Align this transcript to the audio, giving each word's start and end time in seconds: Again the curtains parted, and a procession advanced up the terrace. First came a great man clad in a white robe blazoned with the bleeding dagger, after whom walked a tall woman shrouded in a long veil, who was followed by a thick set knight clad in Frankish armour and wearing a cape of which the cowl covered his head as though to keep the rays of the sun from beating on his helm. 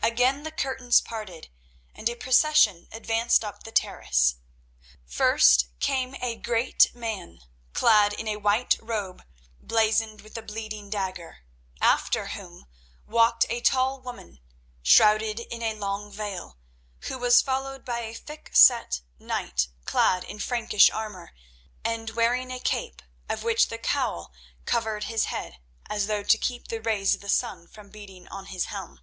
Again 0.00 0.42
the 0.42 0.50
curtains 0.50 1.02
parted, 1.02 1.50
and 1.94 2.08
a 2.08 2.14
procession 2.14 2.88
advanced 2.90 3.44
up 3.44 3.62
the 3.64 3.70
terrace. 3.70 4.36
First 5.04 5.66
came 5.80 6.16
a 6.22 6.34
great 6.34 6.94
man 6.94 7.40
clad 7.74 8.14
in 8.14 8.26
a 8.26 8.38
white 8.38 8.78
robe 8.80 9.22
blazoned 9.60 10.22
with 10.22 10.32
the 10.32 10.40
bleeding 10.40 10.88
dagger, 10.88 11.44
after 11.82 12.28
whom 12.28 12.66
walked 13.06 13.44
a 13.50 13.60
tall 13.60 14.00
woman 14.00 14.40
shrouded 14.82 15.40
in 15.40 15.62
a 15.62 15.74
long 15.74 16.10
veil, 16.10 16.56
who 17.00 17.18
was 17.18 17.42
followed 17.42 17.84
by 17.84 17.98
a 18.00 18.14
thick 18.14 18.48
set 18.54 19.02
knight 19.18 19.68
clad 19.84 20.24
in 20.24 20.38
Frankish 20.38 20.88
armour 20.90 21.32
and 21.84 22.10
wearing 22.10 22.50
a 22.50 22.58
cape 22.58 23.02
of 23.28 23.42
which 23.42 23.68
the 23.68 23.78
cowl 23.78 24.32
covered 24.64 25.04
his 25.04 25.26
head 25.26 25.58
as 25.88 26.06
though 26.06 26.22
to 26.22 26.38
keep 26.38 26.68
the 26.68 26.80
rays 26.80 27.14
of 27.14 27.20
the 27.20 27.28
sun 27.28 27.66
from 27.68 27.90
beating 27.90 28.26
on 28.28 28.46
his 28.46 28.64
helm. 28.66 29.00